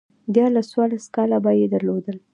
ديارلس، 0.33 0.67
څوارلس 0.71 1.05
کاله 1.15 1.37
به 1.43 1.51
يې 1.59 1.65
درلودل 1.73 2.17